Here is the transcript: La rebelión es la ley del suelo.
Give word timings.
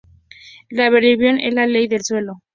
La 0.71 0.89
rebelión 0.89 1.39
es 1.39 1.53
la 1.53 1.67
ley 1.67 1.87
del 1.87 2.03
suelo. 2.03 2.41